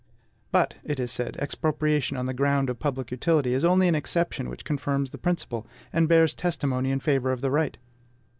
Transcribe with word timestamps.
But, 0.51 0.77
it 0.83 0.99
is 0.99 1.11
said, 1.11 1.35
expropriation 1.37 2.17
on 2.17 2.25
the 2.25 2.33
ground 2.33 2.71
of 2.71 2.79
public 2.79 3.11
utility 3.11 3.53
is 3.53 3.63
only 3.63 3.87
an 3.87 3.93
exception 3.93 4.49
which 4.49 4.65
confirms 4.65 5.11
the 5.11 5.19
principle, 5.19 5.67
and 5.93 6.09
bears 6.09 6.33
testimony 6.33 6.89
in 6.89 6.99
favor 6.99 7.31
of 7.31 7.41
the 7.41 7.51
right. 7.51 7.77